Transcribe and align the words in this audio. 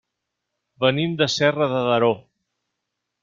Venim 0.85 1.13
de 1.19 1.27
Serra 1.33 1.67
de 1.73 1.83
Daró. 1.91 2.11